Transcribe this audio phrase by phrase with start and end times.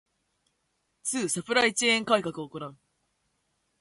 [1.11, 2.75] ⅱ サプライチェーン改革を行う